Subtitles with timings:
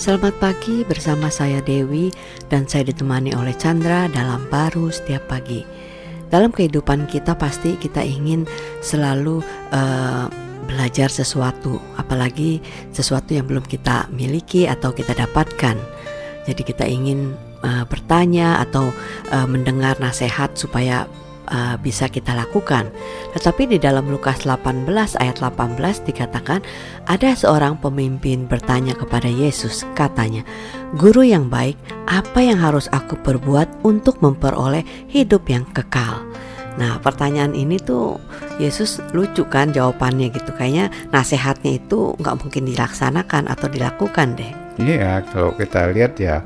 [0.00, 2.08] Selamat pagi bersama saya Dewi
[2.48, 5.60] dan saya ditemani oleh Chandra dalam baru setiap pagi.
[6.32, 8.48] Dalam kehidupan kita pasti kita ingin
[8.80, 9.44] selalu
[9.76, 10.24] uh,
[10.64, 12.64] belajar sesuatu, apalagi
[12.96, 15.76] sesuatu yang belum kita miliki atau kita dapatkan.
[16.48, 18.96] Jadi kita ingin uh, bertanya atau
[19.36, 21.04] uh, mendengar nasihat supaya
[21.50, 22.88] uh, bisa kita lakukan.
[23.36, 24.86] Tetapi di dalam Lukas 18
[25.18, 25.76] ayat 18
[26.08, 26.62] dikatakan
[27.10, 30.46] ada seorang pemimpin bertanya kepada Yesus katanya,
[30.96, 31.76] "Guru yang baik,
[32.08, 36.22] apa yang harus aku perbuat untuk memperoleh hidup yang kekal?"
[36.78, 38.22] Nah pertanyaan ini tuh
[38.62, 45.26] Yesus lucu kan jawabannya gitu Kayaknya nasihatnya itu nggak mungkin dilaksanakan atau dilakukan deh Iya
[45.28, 46.40] kalau kita lihat ya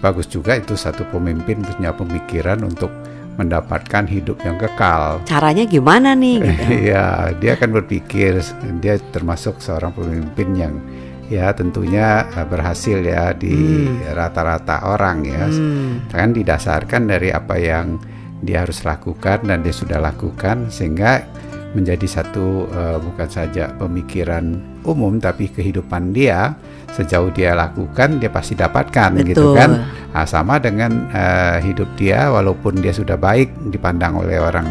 [0.00, 2.88] bagus juga itu satu pemimpin punya pemikiran untuk
[3.36, 5.20] mendapatkan hidup yang kekal.
[5.28, 6.40] Caranya gimana nih?
[6.40, 6.64] Gitu.
[6.88, 8.40] Iya, dia akan berpikir
[8.80, 10.74] dia termasuk seorang pemimpin yang
[11.28, 13.52] ya tentunya eh, berhasil ya di
[13.86, 14.16] hmm.
[14.16, 14.88] rata-rata hmm.
[14.88, 15.44] orang ya.
[15.46, 16.08] Hmm.
[16.08, 18.00] Kan didasarkan dari apa yang
[18.40, 21.24] dia harus lakukan dan dia sudah lakukan sehingga
[21.76, 26.56] menjadi satu uh, bukan saja pemikiran umum tapi kehidupan dia
[26.96, 29.28] sejauh dia lakukan dia pasti dapatkan gitu Betul.
[29.28, 29.70] gitu kan
[30.16, 34.64] nah, sama dengan uh, hidup dia walaupun dia sudah baik dipandang oleh orang.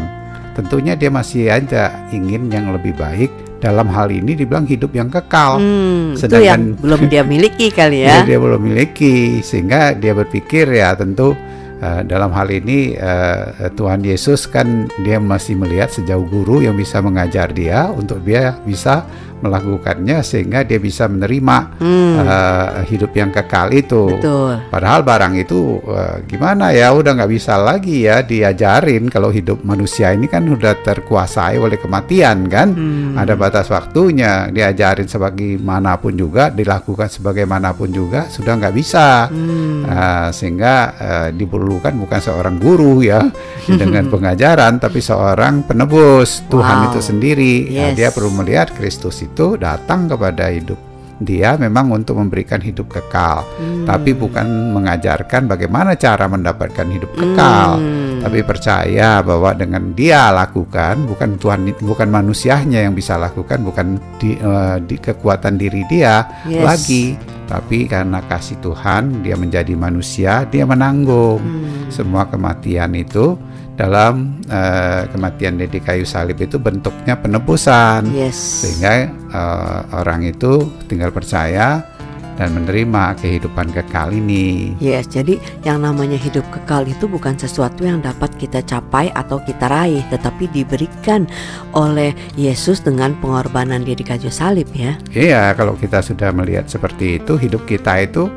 [0.58, 3.30] Tentunya dia masih aja ingin yang lebih baik.
[3.56, 5.56] Dalam hal ini dibilang hidup yang kekal.
[5.62, 9.40] Hmm, sedangkan itu yang belum dia miliki kali ya, ya dia belum miliki.
[9.40, 11.38] Sehingga dia berpikir ya tentu
[11.76, 17.04] Uh, dalam hal ini uh, Tuhan Yesus kan dia masih melihat sejauh guru yang bisa
[17.04, 19.04] mengajar dia untuk dia bisa
[19.40, 22.14] melakukannya sehingga dia bisa menerima hmm.
[22.24, 24.16] uh, hidup yang kekal itu.
[24.16, 24.64] Betul.
[24.72, 30.12] Padahal barang itu uh, gimana ya udah nggak bisa lagi ya diajarin kalau hidup manusia
[30.16, 32.72] ini kan udah terkuasai oleh kematian kan.
[32.72, 33.14] Hmm.
[33.20, 39.28] Ada batas waktunya diajarin sebagaimanapun juga dilakukan sebagaimanapun juga sudah nggak bisa.
[39.28, 39.84] Hmm.
[39.86, 43.20] Uh, sehingga uh, diperlukan bukan seorang guru ya
[43.80, 46.86] dengan pengajaran tapi seorang penebus Tuhan wow.
[46.90, 47.54] itu sendiri.
[47.68, 47.76] Yes.
[47.76, 50.78] Nah, dia perlu melihat Kristus itu datang kepada hidup
[51.16, 53.88] dia memang untuk memberikan hidup kekal, hmm.
[53.88, 54.44] tapi bukan
[54.76, 58.05] mengajarkan bagaimana cara mendapatkan hidup kekal, hmm.
[58.22, 64.36] Tapi percaya bahwa dengan dia lakukan bukan Tuhan bukan manusianya yang bisa lakukan, bukan di,
[64.40, 66.64] uh, di kekuatan diri dia yes.
[66.64, 67.04] lagi,
[67.46, 71.94] tapi karena kasih Tuhan dia menjadi manusia, dia menanggung hmm.
[71.94, 73.38] semua kematian itu
[73.76, 78.64] dalam uh, kematian di kayu salib itu bentuknya penebusan yes.
[78.64, 81.95] sehingga uh, orang itu tinggal percaya
[82.36, 84.76] dan menerima kehidupan kekal ini.
[84.78, 89.66] Yes, jadi yang namanya hidup kekal itu bukan sesuatu yang dapat kita capai atau kita
[89.68, 91.24] raih, tetapi diberikan
[91.72, 95.00] oleh Yesus dengan pengorbanan dia di kayu salib ya.
[95.10, 98.28] Iya, kalau kita sudah melihat seperti itu, hidup kita itu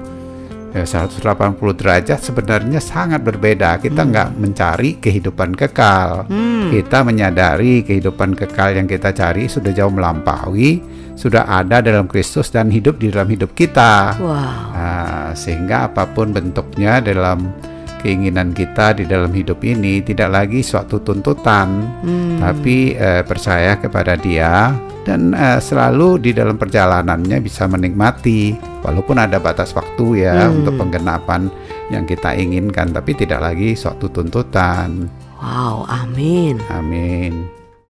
[0.69, 3.81] ya 180 derajat sebenarnya sangat berbeda.
[3.81, 4.09] Kita hmm.
[4.09, 6.29] nggak mencari kehidupan kekal.
[6.29, 6.69] Hmm.
[6.69, 10.81] Kita menyadari kehidupan kekal yang kita cari sudah jauh melampaui,
[11.19, 14.15] sudah ada dalam Kristus dan hidup di dalam hidup kita.
[14.15, 14.71] Wow.
[14.71, 17.51] Nah, sehingga apa pun bentuknya dalam
[17.99, 22.39] keinginan kita di dalam hidup ini tidak lagi suatu tuntutan, hmm.
[22.39, 24.71] tapi eh, percaya kepada Dia
[25.09, 28.53] dan uh, selalu di dalam perjalanannya bisa menikmati
[28.85, 30.61] walaupun ada batas waktu ya hmm.
[30.61, 31.49] untuk penggenapan
[31.89, 35.09] yang kita inginkan tapi tidak lagi suatu tuntutan.
[35.41, 36.61] Wow, amin.
[36.69, 37.58] Amin.